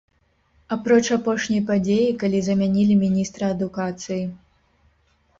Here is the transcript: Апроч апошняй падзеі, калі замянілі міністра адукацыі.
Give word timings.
Апроч 0.75 1.01
апошняй 1.15 1.59
падзеі, 1.67 2.07
калі 2.23 2.39
замянілі 2.47 2.95
міністра 3.03 3.49
адукацыі. 3.57 4.17